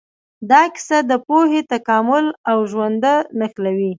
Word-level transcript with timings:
دا 0.49 0.61
کیسه 0.73 0.97
د 1.09 1.11
پوهې، 1.27 1.61
تکامل 1.73 2.25
او 2.51 2.57
ژونده 2.71 3.13
نښلوي. 3.39 3.89